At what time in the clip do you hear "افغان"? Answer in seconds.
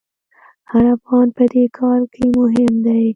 0.97-1.27